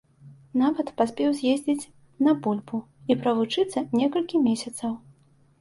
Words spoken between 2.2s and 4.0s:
на бульбу і правучыцца